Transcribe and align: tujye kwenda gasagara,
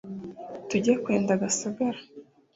tujye 0.67 0.93
kwenda 1.03 1.33
gasagara, 1.41 1.99